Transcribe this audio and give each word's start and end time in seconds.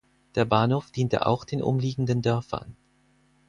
Der 0.33 0.45
Bahnhof 0.45 0.89
diente 0.89 1.27
auch 1.27 1.45
den 1.45 1.61
umliegenden 1.61 2.23
Dörfern. 2.23 2.75